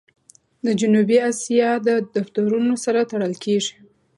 [0.65, 3.75] د جنوبي آسیا د دفترونو سره تړل کېږي.